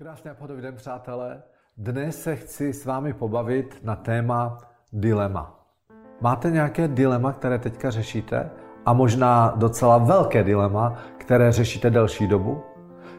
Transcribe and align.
Krásný 0.00 0.30
a 0.30 0.34
podobný 0.34 0.62
den, 0.62 0.76
přátelé. 0.76 1.42
Dnes 1.76 2.22
se 2.22 2.36
chci 2.36 2.72
s 2.72 2.84
vámi 2.84 3.12
pobavit 3.12 3.80
na 3.84 3.96
téma 3.96 4.58
dilema. 4.92 5.64
Máte 6.20 6.50
nějaké 6.50 6.88
dilema, 6.88 7.32
které 7.32 7.58
teďka 7.58 7.90
řešíte? 7.90 8.50
A 8.86 8.92
možná 8.92 9.54
docela 9.56 9.98
velké 9.98 10.44
dilema, 10.44 10.96
které 11.18 11.52
řešíte 11.52 11.90
delší 11.90 12.26
dobu? 12.26 12.62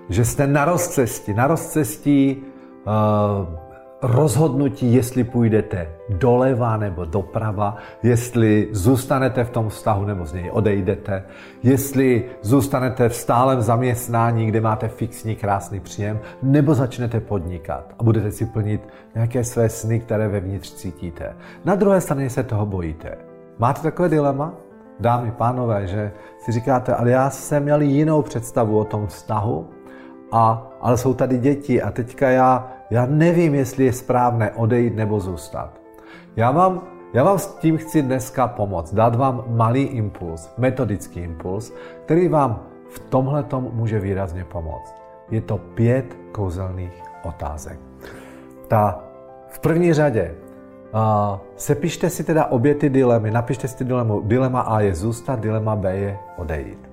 Že 0.10 0.26
jste 0.26 0.48
na 0.48 0.66
rozcestí, 0.66 1.34
na 1.34 1.48
rozcestí 1.48 2.38
uh, 2.38 3.60
rozhodnutí, 4.02 4.94
jestli 4.94 5.24
půjdete 5.24 5.90
doleva 6.10 6.78
nebo 6.78 7.06
doprava, 7.06 7.78
jestli 8.04 8.68
zůstanete 8.72 9.44
v 9.44 9.50
tom 9.50 9.70
vztahu 9.70 10.06
nebo 10.06 10.26
z 10.26 10.34
něj 10.34 10.50
odejdete, 10.52 11.24
jestli 11.64 12.26
zůstanete 12.42 13.10
v 13.10 13.16
stálem 13.16 13.62
zaměstnání, 13.62 14.46
kde 14.46 14.62
máte 14.62 14.88
fixní 14.88 15.36
krásný 15.36 15.80
příjem, 15.80 16.20
nebo 16.44 16.74
začnete 16.74 17.20
podnikat 17.20 17.94
a 18.00 18.04
budete 18.04 18.32
si 18.32 18.46
plnit 18.46 18.88
nějaké 19.16 19.44
své 19.44 19.70
sny, 19.70 20.00
které 20.00 20.28
vevnitř 20.28 20.74
cítíte. 20.74 21.36
Na 21.66 21.76
druhé 21.76 22.02
straně 22.02 22.30
se 22.30 22.44
toho 22.44 22.66
bojíte. 22.66 23.18
Máte 23.60 23.82
takové 23.82 24.10
dilema? 24.10 24.54
Dámy, 25.00 25.32
pánové, 25.32 25.88
že 25.88 26.12
si 26.40 26.52
říkáte, 26.52 26.96
ale 26.96 27.12
já 27.12 27.30
jsem 27.30 27.64
měl 27.64 27.82
jinou 27.82 28.22
představu 28.22 28.80
o 28.80 28.86
tom 28.86 29.08
vztahu, 29.08 29.68
a, 30.32 30.72
ale 30.82 30.98
jsou 30.98 31.14
tady 31.14 31.38
děti 31.38 31.82
a 31.82 31.92
teďka 31.92 32.30
já 32.30 32.72
já 32.92 33.06
nevím, 33.06 33.56
jestli 33.56 33.86
je 33.86 33.94
správné 33.94 34.52
odejít 34.52 34.96
nebo 34.96 35.20
zůstat. 35.20 35.82
Já 36.36 36.52
vám, 36.52 36.82
já 37.14 37.24
vám 37.24 37.40
s 37.40 37.48
tím 37.48 37.78
chci 37.78 38.02
dneska 38.02 38.48
pomoct, 38.48 38.94
dát 38.94 39.16
vám 39.16 39.44
malý 39.48 39.84
impuls, 39.84 40.54
metodický 40.58 41.20
impuls, 41.20 41.74
který 42.06 42.28
vám 42.28 42.64
v 42.90 43.00
tomhle 43.00 43.46
může 43.60 44.00
výrazně 44.00 44.44
pomoct. 44.44 44.94
Je 45.32 45.42
to 45.42 45.58
pět 45.58 46.18
kouzelných 46.32 47.04
otázek. 47.24 47.80
Ta 48.68 49.04
v 49.48 49.60
první 49.60 49.94
řadě 49.94 50.36
uh, 50.94 51.40
sepište 51.56 52.10
si 52.10 52.24
teda 52.24 52.46
obě 52.46 52.76
ty 52.76 52.90
dilemy, 52.90 53.32
napište 53.32 53.68
si 53.68 53.78
ty 53.78 53.84
dilemu. 53.84 54.22
Dilema 54.22 54.62
A 54.62 54.80
je 54.80 54.96
zůstat, 54.96 55.40
dilema 55.40 55.76
B 55.76 55.96
je 55.96 56.18
odejít. 56.38 56.90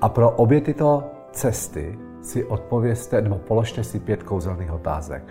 A 0.00 0.08
pro 0.08 0.30
obě 0.30 0.60
tyto 0.60 1.13
cesty 1.34 1.98
si 2.22 2.44
odpověste 2.44 3.22
nebo 3.22 3.38
položte 3.38 3.84
si 3.84 4.00
pět 4.00 4.22
kouzelných 4.22 4.72
otázek. 4.72 5.22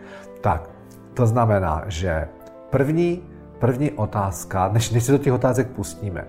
Tak, 0.41 0.69
to 1.13 1.27
znamená, 1.27 1.83
že 1.87 2.27
první, 2.69 3.23
první 3.59 3.91
otázka, 3.91 4.69
než, 4.73 4.91
než 4.91 5.03
se 5.03 5.11
do 5.11 5.17
těch 5.17 5.33
otázek 5.33 5.67
pustíme, 5.67 6.27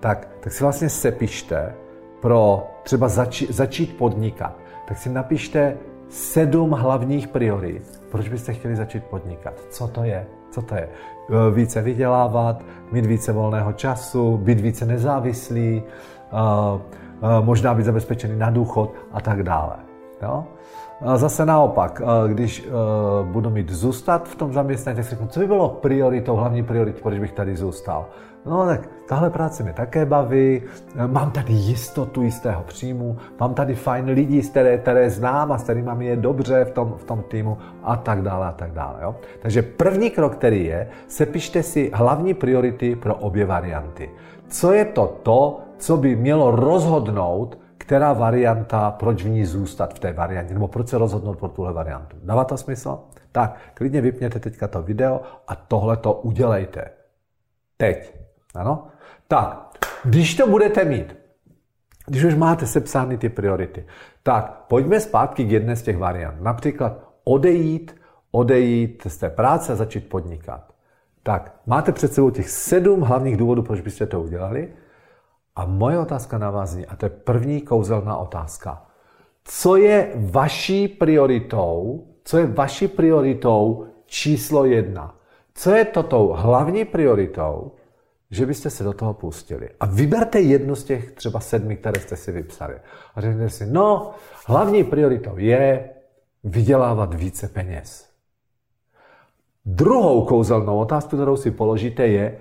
tak, 0.00 0.28
tak 0.40 0.52
si 0.52 0.64
vlastně 0.64 0.88
sepište 0.88 1.74
pro 2.20 2.70
třeba 2.82 3.08
zači, 3.08 3.52
začít 3.52 3.96
podnikat. 3.96 4.58
Tak 4.88 4.98
si 4.98 5.10
napište 5.10 5.76
sedm 6.08 6.70
hlavních 6.70 7.28
priorit, 7.28 8.00
proč 8.10 8.28
byste 8.28 8.52
chtěli 8.52 8.76
začít 8.76 9.04
podnikat. 9.04 9.54
Co 9.70 9.88
to 9.88 10.04
je? 10.04 10.26
Co 10.50 10.62
to 10.62 10.74
je? 10.74 10.88
E, 10.88 11.50
více 11.54 11.82
vydělávat, 11.82 12.62
mít 12.92 13.06
více 13.06 13.32
volného 13.32 13.72
času, 13.72 14.36
být 14.36 14.60
více 14.60 14.86
nezávislý, 14.86 15.82
e, 15.82 17.02
možná 17.40 17.74
být 17.74 17.84
zabezpečený 17.84 18.38
na 18.38 18.50
důchod 18.50 18.92
a 19.12 19.20
tak 19.20 19.42
dále. 19.42 19.74
Jo? 20.22 20.44
A 21.04 21.16
zase 21.16 21.46
naopak, 21.46 22.02
když 22.28 22.68
budu 23.22 23.50
mít 23.50 23.70
zůstat 23.70 24.28
v 24.28 24.34
tom 24.36 24.52
zaměstnání, 24.52 24.96
tak 24.96 25.04
si 25.04 25.10
řeknu, 25.10 25.26
co 25.26 25.40
by 25.40 25.46
bylo 25.46 25.68
prioritou, 25.68 26.36
hlavní 26.36 26.62
prioritou, 26.62 27.02
proč 27.02 27.18
bych 27.18 27.32
tady 27.32 27.56
zůstal. 27.56 28.06
No 28.46 28.66
tak 28.66 28.88
tahle 29.08 29.30
práce 29.30 29.62
mě 29.62 29.72
také 29.72 30.06
baví, 30.06 30.62
mám 31.06 31.30
tady 31.30 31.52
jistotu 31.52 32.22
jistého 32.22 32.62
příjmu, 32.62 33.16
mám 33.40 33.54
tady 33.54 33.74
fajn 33.74 34.04
lidi, 34.06 34.42
které, 34.42 34.78
které 34.78 35.10
znám 35.10 35.52
a 35.52 35.58
s 35.58 35.62
kterými 35.62 36.06
je 36.06 36.16
dobře 36.16 36.64
v 36.64 36.70
tom, 36.70 36.94
v 36.96 37.04
tom 37.04 37.22
týmu 37.28 37.58
a 37.82 37.96
tak 37.96 38.22
dále 38.22 38.46
a 38.46 38.52
tak 38.52 38.72
dále. 38.72 38.94
Jo? 39.02 39.14
Takže 39.42 39.62
první 39.62 40.10
krok, 40.10 40.32
který 40.34 40.64
je, 40.64 40.88
sepište 41.08 41.62
si 41.62 41.90
hlavní 41.94 42.34
priority 42.34 42.96
pro 42.96 43.14
obě 43.14 43.46
varianty. 43.46 44.10
Co 44.48 44.72
je 44.72 44.84
to 44.84 45.18
to, 45.22 45.60
co 45.82 45.96
by 45.96 46.16
mělo 46.16 46.50
rozhodnout, 46.50 47.58
která 47.78 48.12
varianta, 48.12 48.90
proč 48.90 49.24
v 49.24 49.28
ní 49.28 49.44
zůstat 49.44 49.94
v 49.94 49.98
té 49.98 50.12
variantě, 50.12 50.54
nebo 50.54 50.68
proč 50.68 50.88
se 50.88 50.98
rozhodnout 50.98 51.38
pro 51.38 51.48
tuhle 51.48 51.72
variantu. 51.72 52.16
Dává 52.22 52.44
to 52.44 52.56
smysl? 52.56 52.98
Tak, 53.32 53.58
klidně 53.74 54.00
vypněte 54.00 54.40
teďka 54.40 54.68
to 54.68 54.82
video 54.82 55.20
a 55.48 55.54
tohle 55.54 55.96
to 55.96 56.12
udělejte. 56.12 56.90
Teď. 57.76 58.14
Ano? 58.54 58.86
Tak, 59.28 59.70
když 60.04 60.34
to 60.34 60.46
budete 60.46 60.84
mít, 60.84 61.16
když 62.06 62.24
už 62.24 62.34
máte 62.34 62.66
sepsány 62.66 63.18
ty 63.18 63.28
priority, 63.28 63.86
tak 64.22 64.64
pojďme 64.68 65.00
zpátky 65.00 65.44
k 65.44 65.50
jedné 65.50 65.76
z 65.76 65.82
těch 65.82 65.98
variant. 65.98 66.40
Například 66.40 66.98
odejít, 67.24 68.00
odejít 68.30 69.02
z 69.06 69.16
té 69.16 69.30
práce 69.30 69.72
a 69.72 69.76
začít 69.76 70.08
podnikat. 70.08 70.72
Tak, 71.22 71.60
máte 71.66 71.92
před 71.92 72.12
sebou 72.12 72.30
těch 72.30 72.50
sedm 72.50 73.00
hlavních 73.00 73.36
důvodů, 73.36 73.62
proč 73.62 73.80
byste 73.80 74.06
to 74.06 74.22
udělali. 74.22 74.68
A 75.56 75.66
moje 75.66 75.98
otázka 75.98 76.38
na 76.38 76.50
vás 76.50 76.70
zní, 76.70 76.86
a 76.86 76.96
to 76.96 77.06
je 77.06 77.10
první 77.10 77.60
kouzelná 77.60 78.16
otázka. 78.16 78.86
Co 79.44 79.76
je 79.76 80.12
vaší 80.16 80.88
prioritou, 80.88 82.04
co 82.24 82.38
je 82.38 82.46
vaší 82.46 82.88
prioritou 82.88 83.86
číslo 84.06 84.64
jedna? 84.64 85.16
Co 85.54 85.70
je 85.70 85.84
toto 85.84 86.26
hlavní 86.26 86.84
prioritou, 86.84 87.72
že 88.30 88.46
byste 88.46 88.70
se 88.70 88.84
do 88.84 88.92
toho 88.92 89.14
pustili? 89.14 89.68
A 89.80 89.86
vyberte 89.86 90.40
jednu 90.40 90.74
z 90.74 90.84
těch 90.84 91.12
třeba 91.12 91.40
sedmi, 91.40 91.76
které 91.76 92.00
jste 92.00 92.16
si 92.16 92.32
vypsali. 92.32 92.74
A 93.14 93.20
řekněte 93.20 93.50
si, 93.50 93.66
no, 93.66 94.10
hlavní 94.46 94.84
prioritou 94.84 95.32
je 95.36 95.90
vydělávat 96.44 97.14
více 97.14 97.48
peněz. 97.48 98.08
Druhou 99.64 100.24
kouzelnou 100.24 100.78
otázku, 100.78 101.16
kterou 101.16 101.36
si 101.36 101.50
položíte, 101.50 102.06
je, 102.06 102.38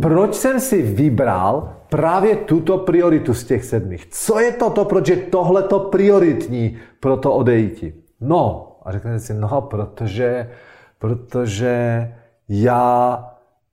proč 0.00 0.34
jsem 0.34 0.60
si 0.60 0.82
vybral 0.82 1.76
právě 1.88 2.36
tuto 2.36 2.78
prioritu 2.78 3.34
z 3.34 3.44
těch 3.44 3.64
sedmých? 3.64 4.06
Co 4.10 4.40
je 4.40 4.52
toto, 4.52 4.84
proč 4.84 5.08
je 5.08 5.16
tohleto 5.16 5.80
prioritní 5.80 6.78
pro 7.00 7.16
to 7.16 7.32
odejítí? 7.34 7.92
No, 8.20 8.76
a 8.82 8.92
řeknete 8.92 9.20
si, 9.20 9.34
no, 9.34 9.62
protože, 9.62 10.50
protože 10.98 12.14
já, 12.48 13.24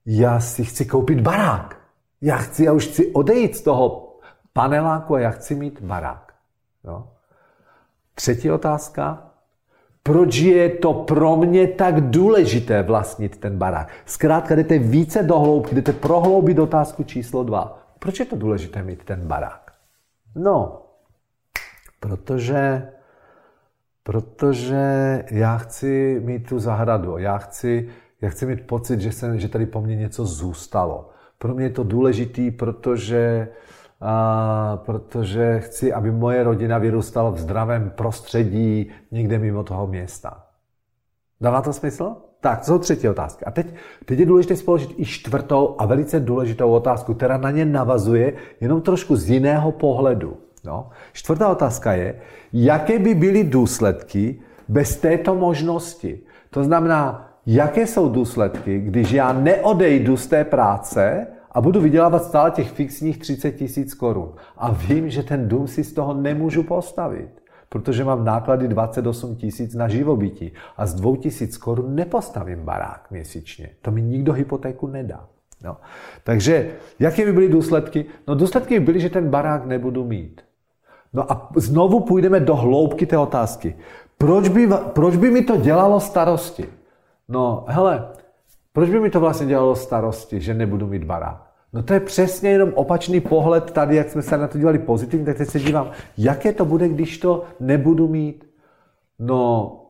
já 0.06 0.40
si 0.40 0.64
chci 0.64 0.84
koupit 0.84 1.20
barák. 1.20 1.80
Já 2.20 2.36
chci, 2.36 2.64
já 2.64 2.72
už 2.72 2.86
chci 2.86 3.12
odejít 3.12 3.56
z 3.56 3.62
toho 3.62 4.16
paneláku 4.52 5.14
a 5.14 5.20
já 5.20 5.30
chci 5.30 5.54
mít 5.54 5.80
barák. 5.80 6.34
No. 6.84 7.12
Třetí 8.14 8.50
otázka, 8.50 9.33
proč 10.06 10.36
je 10.36 10.68
to 10.70 10.94
pro 10.94 11.36
mě 11.36 11.66
tak 11.68 12.00
důležité 12.00 12.82
vlastnit 12.82 13.36
ten 13.36 13.58
barák? 13.58 13.92
Zkrátka 14.06 14.54
jdete 14.54 14.78
více 14.78 15.22
do 15.22 15.38
hloubky, 15.38 15.74
jdete 15.74 15.92
prohloubit 15.92 16.58
otázku 16.58 17.02
číslo 17.02 17.44
dva. 17.44 17.78
Proč 17.98 18.20
je 18.20 18.26
to 18.26 18.36
důležité 18.36 18.82
mít 18.82 19.04
ten 19.04 19.26
barák? 19.26 19.72
No, 20.36 20.82
protože, 22.00 22.88
protože 24.02 25.24
já 25.30 25.58
chci 25.58 26.20
mít 26.24 26.48
tu 26.48 26.58
zahradu, 26.58 27.18
já 27.18 27.38
chci, 27.38 27.88
já 28.20 28.28
chci 28.28 28.46
mít 28.46 28.66
pocit, 28.66 29.00
že, 29.00 29.12
se, 29.12 29.38
že 29.38 29.48
tady 29.48 29.66
po 29.66 29.80
mně 29.80 29.96
něco 29.96 30.26
zůstalo. 30.26 31.10
Pro 31.38 31.54
mě 31.54 31.64
je 31.64 31.70
to 31.70 31.84
důležitý, 31.84 32.50
protože 32.50 33.48
a, 34.06 34.82
protože 34.86 35.60
chci, 35.60 35.92
aby 35.92 36.10
moje 36.10 36.42
rodina 36.42 36.78
vyrůstala 36.78 37.30
v 37.30 37.38
zdravém 37.38 37.90
prostředí 37.90 38.90
někde 39.10 39.38
mimo 39.38 39.62
toho 39.62 39.86
města. 39.86 40.42
Dává 41.40 41.62
to 41.62 41.72
smysl? 41.72 42.16
Tak, 42.40 42.60
to 42.60 42.66
jsou 42.66 42.78
třetí 42.78 43.08
otázky. 43.08 43.44
A 43.44 43.50
teď, 43.50 43.66
teď 44.04 44.18
je 44.18 44.26
důležité 44.26 44.56
spoložit 44.56 44.94
i 44.96 45.04
čtvrtou 45.04 45.76
a 45.78 45.86
velice 45.86 46.20
důležitou 46.20 46.70
otázku, 46.70 47.14
která 47.14 47.36
na 47.36 47.50
ně 47.50 47.64
navazuje 47.64 48.32
jenom 48.60 48.80
trošku 48.80 49.16
z 49.16 49.30
jiného 49.30 49.72
pohledu. 49.72 50.36
No. 50.64 50.90
Čtvrtá 51.12 51.48
otázka 51.48 51.92
je, 51.92 52.20
jaké 52.52 52.98
by 52.98 53.14
byly 53.14 53.44
důsledky 53.44 54.40
bez 54.68 54.96
této 54.96 55.34
možnosti. 55.34 56.20
To 56.50 56.64
znamená, 56.64 57.30
jaké 57.46 57.86
jsou 57.86 58.08
důsledky, 58.08 58.78
když 58.80 59.12
já 59.12 59.32
neodejdu 59.32 60.16
z 60.16 60.26
té 60.26 60.44
práce 60.44 61.26
a 61.54 61.60
budu 61.60 61.80
vydělávat 61.80 62.24
stále 62.24 62.50
těch 62.50 62.70
fixních 62.70 63.18
30 63.18 63.52
tisíc 63.52 63.94
korun. 63.94 64.32
A 64.56 64.70
vím, 64.70 65.10
že 65.10 65.22
ten 65.22 65.48
dům 65.48 65.68
si 65.68 65.84
z 65.84 65.92
toho 65.92 66.14
nemůžu 66.14 66.62
postavit, 66.62 67.30
protože 67.68 68.04
mám 68.04 68.24
náklady 68.24 68.68
28 68.68 69.36
tisíc 69.36 69.74
na 69.74 69.88
živobytí 69.88 70.52
a 70.76 70.86
z 70.86 70.94
2 70.94 71.16
tisíc 71.16 71.56
korun 71.56 71.94
nepostavím 71.94 72.64
barák 72.64 73.10
měsíčně. 73.10 73.70
To 73.82 73.90
mi 73.90 74.02
nikdo 74.02 74.32
hypotéku 74.32 74.86
nedá. 74.86 75.26
No. 75.64 75.76
Takže 76.24 76.70
jaké 76.98 77.24
by 77.24 77.32
byly 77.32 77.48
důsledky? 77.48 78.04
No 78.28 78.34
důsledky 78.34 78.80
by 78.80 78.86
byly, 78.86 79.00
že 79.00 79.10
ten 79.10 79.30
barák 79.30 79.66
nebudu 79.66 80.04
mít. 80.04 80.40
No 81.12 81.32
a 81.32 81.50
znovu 81.56 82.00
půjdeme 82.00 82.40
do 82.40 82.56
hloubky 82.56 83.06
té 83.06 83.18
otázky. 83.18 83.76
Proč 84.18 84.48
by, 84.48 84.68
proč 84.92 85.16
by 85.16 85.30
mi 85.30 85.42
to 85.42 85.56
dělalo 85.56 86.00
starosti? 86.00 86.68
No 87.28 87.64
hele, 87.68 88.08
proč 88.74 88.90
by 88.90 89.00
mi 89.00 89.10
to 89.10 89.20
vlastně 89.20 89.46
dělalo 89.46 89.76
starosti, 89.76 90.40
že 90.40 90.54
nebudu 90.54 90.86
mít 90.86 91.04
barák? 91.04 91.50
No 91.72 91.82
to 91.82 91.94
je 91.94 92.00
přesně 92.00 92.50
jenom 92.50 92.72
opačný 92.74 93.20
pohled 93.20 93.70
tady, 93.70 93.96
jak 93.96 94.10
jsme 94.10 94.22
se 94.22 94.38
na 94.38 94.48
to 94.48 94.58
dívali 94.58 94.78
pozitivně, 94.78 95.26
tak 95.26 95.36
teď 95.36 95.48
se 95.48 95.60
dívám, 95.60 95.90
jaké 96.18 96.52
to 96.52 96.64
bude, 96.64 96.88
když 96.88 97.18
to 97.18 97.44
nebudu 97.60 98.08
mít. 98.08 98.44
No, 99.18 99.80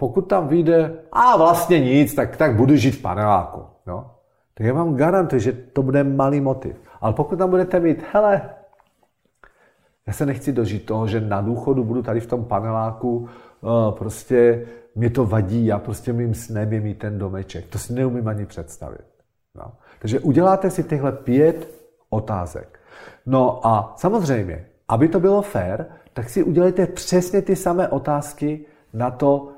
Pokud 0.00 0.20
tam 0.20 0.48
vyjde, 0.48 0.94
a 1.12 1.36
vlastně 1.36 1.80
nic, 1.80 2.14
tak, 2.14 2.36
tak 2.36 2.56
budu 2.56 2.76
žít 2.76 2.90
v 2.90 3.02
paneláku. 3.02 3.62
No? 3.86 4.10
Tak 4.54 4.66
já 4.66 4.74
vám 4.74 4.96
garantuji, 4.96 5.40
že 5.40 5.52
to 5.52 5.82
bude 5.82 6.04
malý 6.04 6.40
motiv. 6.40 6.76
Ale 7.00 7.12
pokud 7.12 7.36
tam 7.36 7.50
budete 7.50 7.80
mít, 7.80 8.04
hele, 8.12 8.50
já 10.10 10.14
se 10.14 10.26
nechci 10.26 10.52
dožít 10.52 10.86
toho, 10.86 11.06
že 11.06 11.20
na 11.20 11.40
důchodu 11.40 11.84
budu 11.84 12.02
tady 12.02 12.20
v 12.20 12.26
tom 12.26 12.44
paneláku, 12.44 13.18
uh, 13.18 13.94
prostě 13.98 14.66
mě 14.94 15.10
to 15.10 15.24
vadí, 15.24 15.66
já 15.66 15.78
prostě 15.78 16.12
mým 16.12 16.34
snem 16.34 16.72
je 16.72 16.80
mít 16.80 16.98
ten 16.98 17.18
domeček. 17.18 17.66
To 17.66 17.78
si 17.78 17.92
neumím 17.92 18.28
ani 18.28 18.46
představit. 18.46 19.06
No. 19.54 19.72
Takže 19.98 20.20
uděláte 20.20 20.70
si 20.70 20.82
tyhle 20.82 21.12
pět 21.12 21.70
otázek. 22.10 22.80
No 23.26 23.66
a 23.66 23.94
samozřejmě, 23.96 24.66
aby 24.88 25.08
to 25.08 25.20
bylo 25.20 25.42
fair, 25.42 25.84
tak 26.12 26.30
si 26.30 26.42
udělejte 26.42 26.86
přesně 26.86 27.42
ty 27.42 27.56
samé 27.56 27.88
otázky 27.88 28.66
na 28.92 29.10
to, 29.10 29.48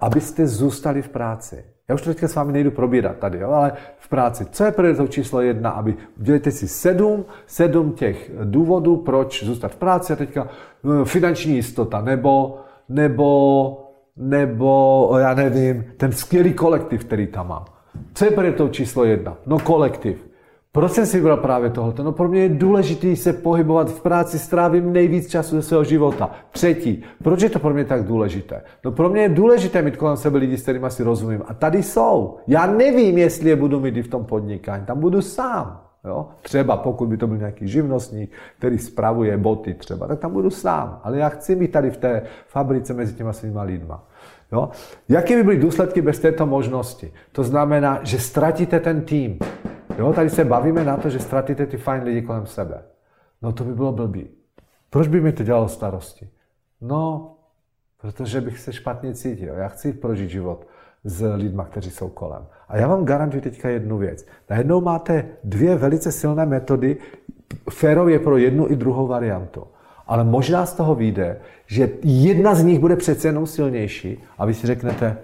abyste 0.00 0.46
zůstali 0.46 1.02
v 1.02 1.08
práci. 1.08 1.64
Já 1.88 1.94
už 1.94 2.02
to 2.02 2.10
teďka 2.10 2.28
s 2.28 2.34
vámi 2.34 2.52
nejdu 2.52 2.70
probírat 2.70 3.18
tady, 3.18 3.38
jo, 3.38 3.50
ale 3.50 3.72
v 3.98 4.08
práci. 4.08 4.46
Co 4.50 4.64
je 4.64 4.72
prioritou 4.72 5.06
číslo 5.06 5.40
jedna? 5.40 5.70
Aby 5.70 5.94
udělejte 6.20 6.50
si 6.50 6.68
sedm, 6.68 7.24
sedm 7.46 7.92
těch 7.92 8.30
důvodů, 8.44 8.96
proč 8.96 9.44
zůstat 9.44 9.72
v 9.72 9.76
práci 9.76 10.12
a 10.12 10.16
teďka 10.16 10.48
no, 10.84 11.04
finanční 11.04 11.54
jistota, 11.54 12.00
nebo, 12.00 12.58
nebo, 12.88 13.90
nebo, 14.16 15.10
já 15.18 15.34
nevím, 15.34 15.84
ten 15.96 16.12
skvělý 16.12 16.54
kolektiv, 16.54 17.04
který 17.04 17.26
tam 17.26 17.48
má. 17.48 17.64
Co 18.14 18.24
je 18.24 18.30
prioritou 18.30 18.68
číslo 18.68 19.04
jedna? 19.04 19.36
No 19.46 19.58
kolektiv. 19.58 20.26
Proč 20.76 20.92
jsem 20.92 21.06
si 21.06 21.16
vybral 21.16 21.36
právě 21.36 21.70
tohoto? 21.70 22.02
No 22.02 22.12
pro 22.12 22.28
mě 22.28 22.40
je 22.40 22.48
důležité 22.48 23.16
se 23.16 23.32
pohybovat 23.32 23.90
v 23.90 24.00
práci, 24.00 24.38
strávím 24.38 24.92
nejvíc 24.92 25.30
času 25.30 25.56
ze 25.56 25.62
svého 25.62 25.84
života. 25.84 26.30
Třetí, 26.50 27.04
proč 27.22 27.42
je 27.42 27.50
to 27.50 27.58
pro 27.58 27.74
mě 27.74 27.84
tak 27.84 28.04
důležité? 28.04 28.62
No 28.84 28.92
pro 28.92 29.08
mě 29.08 29.22
je 29.22 29.28
důležité 29.28 29.82
mít 29.82 29.96
kolem 29.96 30.16
sebe 30.16 30.38
lidi, 30.38 30.58
s 30.58 30.62
kterými 30.62 30.90
si 30.90 31.02
rozumím. 31.02 31.42
A 31.48 31.54
tady 31.54 31.82
jsou. 31.82 32.36
Já 32.46 32.66
nevím, 32.66 33.18
jestli 33.18 33.50
je 33.50 33.56
budu 33.56 33.80
mít 33.80 33.96
i 33.96 34.02
v 34.02 34.08
tom 34.08 34.24
podnikání. 34.24 34.86
Tam 34.86 35.00
budu 35.00 35.22
sám. 35.22 35.80
Jo? 36.04 36.28
Třeba 36.42 36.76
pokud 36.76 37.08
by 37.08 37.16
to 37.16 37.26
byl 37.26 37.36
nějaký 37.36 37.68
živnostník, 37.68 38.30
který 38.58 38.78
spravuje 38.78 39.36
boty 39.36 39.74
třeba, 39.74 40.06
tak 40.06 40.18
tam 40.18 40.32
budu 40.32 40.50
sám. 40.50 41.00
Ale 41.04 41.18
já 41.18 41.28
chci 41.28 41.56
být 41.56 41.72
tady 41.72 41.90
v 41.90 41.96
té 41.96 42.22
fabrice 42.46 42.94
mezi 42.94 43.14
těma 43.14 43.32
svýma 43.32 43.62
lidma. 43.62 44.04
Jo? 44.52 44.68
Jaké 45.08 45.36
by 45.36 45.42
byly 45.42 45.56
důsledky 45.56 46.02
bez 46.02 46.18
této 46.18 46.46
možnosti? 46.46 47.12
To 47.32 47.44
znamená, 47.44 48.00
že 48.02 48.18
ztratíte 48.18 48.80
ten 48.80 49.00
tým. 49.00 49.38
Jo, 49.98 50.12
tady 50.12 50.30
se 50.30 50.44
bavíme 50.44 50.84
na 50.84 50.96
to, 50.96 51.10
že 51.10 51.18
ztratíte 51.18 51.66
ty 51.66 51.76
fajn 51.76 52.02
lidi 52.02 52.22
kolem 52.22 52.46
sebe. 52.46 52.82
No 53.42 53.52
to 53.52 53.64
by 53.64 53.74
bylo 53.74 53.92
blbý. 53.92 54.28
Proč 54.90 55.08
by 55.08 55.20
mi 55.20 55.32
to 55.32 55.42
dělalo 55.42 55.68
starosti? 55.68 56.28
No, 56.80 57.34
protože 58.00 58.40
bych 58.40 58.58
se 58.58 58.72
špatně 58.72 59.14
cítil. 59.14 59.54
Já 59.54 59.68
chci 59.68 59.92
prožít 59.92 60.30
život 60.30 60.66
s 61.04 61.34
lidmi, 61.34 61.62
kteří 61.70 61.90
jsou 61.90 62.08
kolem. 62.08 62.46
A 62.68 62.76
já 62.76 62.88
vám 62.88 63.04
garantuji 63.04 63.40
teďka 63.40 63.68
jednu 63.68 63.98
věc. 63.98 64.26
Najednou 64.50 64.80
máte 64.80 65.28
dvě 65.44 65.76
velice 65.76 66.12
silné 66.12 66.46
metody, 66.46 66.96
férově 67.70 68.18
pro 68.18 68.36
jednu 68.36 68.70
i 68.70 68.76
druhou 68.76 69.06
variantu. 69.06 69.66
Ale 70.06 70.24
možná 70.24 70.66
z 70.66 70.74
toho 70.74 70.94
vyjde, 70.94 71.40
že 71.66 71.88
jedna 72.02 72.54
z 72.54 72.62
nich 72.62 72.78
bude 72.78 72.96
přece 72.96 73.28
jenom 73.28 73.46
silnější 73.46 74.24
a 74.38 74.46
vy 74.46 74.54
si 74.54 74.66
řeknete, 74.66 75.16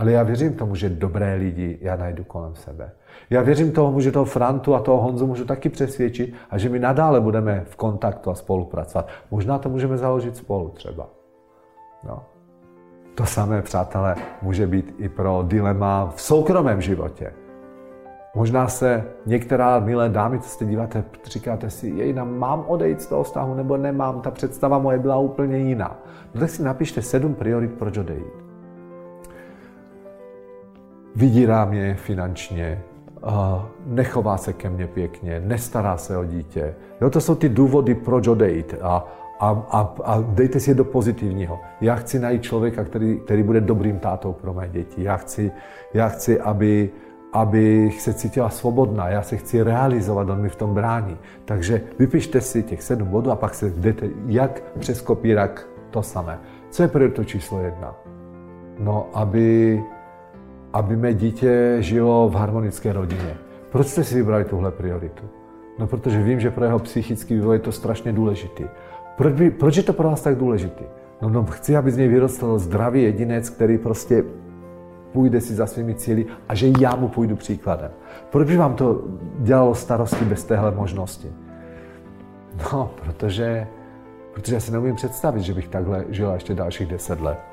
ale 0.00 0.12
já 0.12 0.22
věřím 0.22 0.54
tomu, 0.54 0.74
že 0.74 0.88
dobré 0.88 1.34
lidi 1.34 1.78
já 1.80 1.96
najdu 1.96 2.24
kolem 2.24 2.54
sebe. 2.54 2.90
Já 3.30 3.42
věřím 3.42 3.72
tomu, 3.72 4.00
že 4.00 4.12
toho 4.12 4.24
Frantu 4.24 4.74
a 4.74 4.80
toho 4.80 5.02
Honzu 5.02 5.26
můžu 5.26 5.44
taky 5.44 5.68
přesvědčit 5.68 6.34
a 6.50 6.58
že 6.58 6.68
my 6.68 6.78
nadále 6.78 7.20
budeme 7.20 7.62
v 7.64 7.76
kontaktu 7.76 8.30
a 8.30 8.34
spolupracovat. 8.34 9.08
Možná 9.30 9.58
to 9.58 9.68
můžeme 9.68 9.98
založit 9.98 10.36
spolu 10.36 10.68
třeba. 10.68 11.06
No. 12.04 12.22
To 13.14 13.26
samé, 13.26 13.62
přátelé, 13.62 14.14
může 14.42 14.66
být 14.66 14.94
i 14.98 15.08
pro 15.08 15.44
dilema 15.46 16.12
v 16.16 16.20
soukromém 16.20 16.80
životě. 16.80 17.32
Možná 18.34 18.68
se 18.68 19.04
některá 19.26 19.80
milé 19.80 20.08
dámy, 20.08 20.38
co 20.38 20.48
jste 20.48 20.64
díváte, 20.64 21.04
říkáte 21.24 21.70
si, 21.70 21.88
jejna, 21.88 22.24
mám 22.24 22.64
odejít 22.68 23.02
z 23.02 23.06
toho 23.06 23.22
vztahu 23.22 23.54
nebo 23.54 23.76
nemám, 23.76 24.20
ta 24.20 24.30
představa 24.30 24.78
moje 24.78 24.98
byla 24.98 25.18
úplně 25.18 25.58
jiná. 25.58 25.98
No 26.34 26.40
tak 26.40 26.50
si 26.50 26.62
napište 26.62 27.02
sedm 27.02 27.34
priorit, 27.34 27.72
proč 27.72 27.98
odejít. 27.98 28.49
Vydírá 31.16 31.64
mě 31.64 31.94
finančně, 31.94 32.82
nechová 33.86 34.36
se 34.36 34.52
ke 34.52 34.70
mně 34.70 34.86
pěkně, 34.86 35.40
nestará 35.40 35.96
se 35.96 36.16
o 36.16 36.24
dítě. 36.24 36.74
Jo, 37.00 37.10
to 37.10 37.20
jsou 37.20 37.34
ty 37.34 37.48
důvody, 37.48 37.94
proč 37.94 38.28
odejít. 38.28 38.74
A, 38.82 39.08
a, 39.40 39.66
a, 39.70 39.94
a 40.04 40.24
dejte 40.28 40.60
si 40.60 40.70
je 40.70 40.74
do 40.74 40.84
pozitivního. 40.84 41.60
Já 41.80 41.94
chci 41.94 42.18
najít 42.18 42.42
člověka, 42.42 42.84
který, 42.84 43.20
který 43.24 43.42
bude 43.42 43.60
dobrým 43.60 43.98
tátou 43.98 44.32
pro 44.32 44.54
mé 44.54 44.68
děti. 44.68 45.02
Já 45.02 45.16
chci, 45.16 45.52
já 45.94 46.08
chci 46.08 46.40
aby, 46.40 46.90
abych 47.32 48.00
se 48.00 48.14
cítila 48.14 48.50
svobodná, 48.50 49.08
já 49.08 49.22
se 49.22 49.36
chci 49.36 49.62
realizovat, 49.62 50.28
on 50.28 50.40
mi 50.40 50.48
v 50.48 50.56
tom 50.56 50.74
brání. 50.74 51.18
Takže 51.44 51.80
vypište 51.98 52.40
si 52.40 52.62
těch 52.62 52.82
sedm 52.82 53.08
bodů 53.08 53.30
a 53.30 53.36
pak 53.36 53.54
se 53.54 53.70
jdete 53.70 54.08
jak 54.26 54.62
přes 54.78 55.00
kopírak 55.00 55.66
to 55.90 56.02
samé. 56.02 56.38
Co 56.70 56.82
je 56.82 56.88
prioritou 56.88 57.24
číslo 57.24 57.62
jedna? 57.62 57.94
No, 58.78 59.08
aby 59.14 59.80
aby 60.72 60.96
mé 60.96 61.14
dítě 61.14 61.76
žilo 61.80 62.28
v 62.28 62.34
harmonické 62.34 62.92
rodině. 62.92 63.36
Proč 63.72 63.86
jste 63.86 64.04
si 64.04 64.14
vybrali 64.14 64.44
tuhle 64.44 64.70
prioritu? 64.70 65.22
No, 65.78 65.86
protože 65.86 66.22
vím, 66.22 66.40
že 66.40 66.50
pro 66.50 66.64
jeho 66.64 66.78
psychický 66.78 67.34
vývoj 67.34 67.56
je 67.56 67.60
to 67.60 67.72
strašně 67.72 68.12
důležitý. 68.12 68.64
Proč, 69.16 69.34
by, 69.34 69.50
proč 69.50 69.76
je 69.76 69.82
to 69.82 69.92
pro 69.92 70.08
vás 70.08 70.22
tak 70.22 70.36
důležitý? 70.36 70.84
No, 71.22 71.28
no, 71.28 71.44
chci, 71.44 71.76
aby 71.76 71.90
z 71.90 71.96
něj 71.96 72.08
vyrostl 72.08 72.58
zdravý 72.58 73.02
jedinec, 73.02 73.50
který 73.50 73.78
prostě 73.78 74.24
půjde 75.12 75.40
si 75.40 75.54
za 75.54 75.66
svými 75.66 75.94
cíly 75.94 76.26
a 76.48 76.54
že 76.54 76.72
já 76.80 76.96
mu 76.96 77.08
půjdu 77.08 77.36
příkladem. 77.36 77.90
Proč 78.30 78.48
by 78.48 78.56
vám 78.56 78.74
to 78.74 79.02
dělalo 79.38 79.74
starosti 79.74 80.24
bez 80.24 80.44
téhle 80.44 80.70
možnosti? 80.70 81.28
No, 82.72 82.90
protože, 83.04 83.66
protože 84.34 84.54
já 84.54 84.60
si 84.60 84.72
neumím 84.72 84.96
představit, 84.96 85.40
že 85.40 85.54
bych 85.54 85.68
takhle 85.68 86.04
žila 86.08 86.34
ještě 86.34 86.54
dalších 86.54 86.88
deset 86.88 87.20
let. 87.20 87.49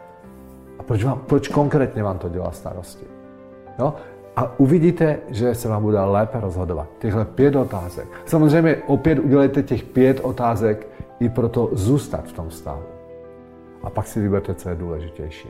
Proč, 0.87 1.03
vám, 1.03 1.21
proč 1.27 1.47
konkrétně 1.47 2.03
vám 2.03 2.17
to 2.17 2.29
dělá 2.29 2.51
starosti? 2.51 3.05
Jo? 3.79 3.93
A 4.35 4.59
uvidíte, 4.59 5.19
že 5.29 5.55
se 5.55 5.69
vám 5.69 5.81
bude 5.81 5.99
lépe 5.99 6.39
rozhodovat. 6.39 6.87
Těchto 6.99 7.25
pět 7.25 7.55
otázek. 7.55 8.07
Samozřejmě 8.25 8.77
opět 8.87 9.19
udělejte 9.19 9.63
těch 9.63 9.83
pět 9.83 10.19
otázek 10.23 10.87
i 11.19 11.29
proto 11.29 11.69
zůstat 11.71 12.27
v 12.27 12.33
tom 12.33 12.51
stavu. 12.51 12.83
A 13.83 13.89
pak 13.89 14.07
si 14.07 14.21
vyberte, 14.21 14.53
co 14.53 14.69
je 14.69 14.75
důležitější. 14.75 15.49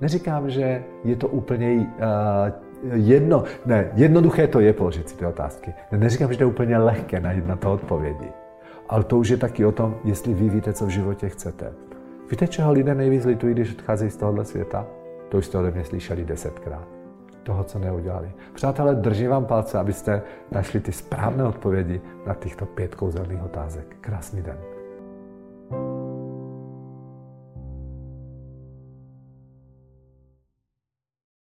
Neříkám, 0.00 0.50
že 0.50 0.84
je 1.04 1.16
to 1.16 1.28
úplně 1.28 1.72
uh, 1.72 1.84
jedno, 2.92 3.44
ne, 3.66 3.90
jednoduché 3.94 4.46
to 4.46 4.60
je 4.60 4.72
položit 4.72 5.08
si 5.08 5.16
ty 5.16 5.26
otázky. 5.26 5.74
Neříkám, 5.92 6.32
že 6.32 6.38
to 6.38 6.42
je 6.42 6.46
úplně 6.46 6.78
lehké 6.78 7.20
najít 7.20 7.46
na 7.46 7.56
to 7.56 7.72
odpovědi. 7.72 8.28
Ale 8.88 9.04
to 9.04 9.18
už 9.18 9.28
je 9.28 9.36
taky 9.36 9.64
o 9.64 9.72
tom, 9.72 9.96
jestli 10.04 10.34
vy 10.34 10.48
víte, 10.48 10.72
co 10.72 10.86
v 10.86 10.88
životě 10.88 11.28
chcete. 11.28 11.72
Víte, 12.30 12.48
čeho 12.48 12.72
lidé 12.72 12.94
nejvíc 12.94 13.24
litují, 13.24 13.54
když 13.54 13.72
odcházejí 13.72 14.10
z 14.10 14.16
tohohle 14.16 14.44
světa? 14.44 14.86
To 15.28 15.38
už 15.38 15.46
jste 15.46 15.58
ode 15.58 15.70
mě 15.70 15.84
slyšeli 15.84 16.24
desetkrát. 16.24 16.88
Toho, 17.42 17.64
co 17.64 17.78
neudělali. 17.78 18.32
Přátelé, 18.54 18.94
držím 18.94 19.30
vám 19.30 19.44
palce, 19.44 19.78
abyste 19.78 20.22
našli 20.50 20.80
ty 20.80 20.92
správné 20.92 21.44
odpovědi 21.44 22.00
na 22.26 22.34
těchto 22.34 22.66
pět 22.66 22.94
kouzelných 22.94 23.42
otázek. 23.42 23.96
Krásný 24.00 24.42
den. 24.42 24.73